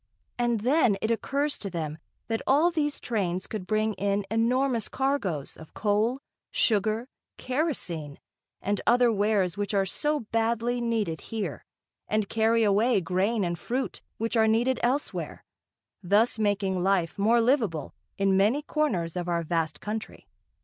And 0.39 0.61
then 0.61 0.97
it 0.99 1.11
occurs 1.11 1.59
to 1.59 1.69
them 1.69 1.99
that 2.27 2.41
all 2.47 2.71
these 2.71 2.99
trains 2.99 3.45
could 3.45 3.67
bring 3.67 3.93
in 3.93 4.25
enormous 4.31 4.89
cargoes 4.89 5.55
of 5.55 5.75
coal, 5.75 6.21
sugar, 6.49 7.07
kerosene 7.37 8.17
and 8.63 8.81
other 8.87 9.11
wares 9.11 9.57
which 9.57 9.75
are 9.75 9.85
so 9.85 10.21
badly 10.21 10.81
needed 10.81 11.21
here, 11.21 11.65
and 12.07 12.29
carry 12.29 12.63
away 12.63 12.99
grain 12.99 13.43
and 13.43 13.59
fruit, 13.59 14.01
which 14.17 14.35
are 14.35 14.47
needed 14.47 14.79
elsewhere, 14.81 15.43
thus 16.01 16.39
making 16.39 16.81
life 16.81 17.19
more 17.19 17.39
livable 17.39 17.93
in 18.17 18.35
many 18.35 18.63
corners 18.63 19.15
of 19.15 19.29
our 19.29 19.43
vast 19.43 19.81
country. 19.81 20.27